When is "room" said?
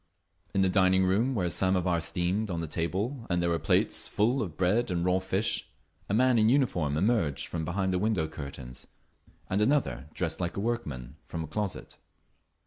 1.05-1.35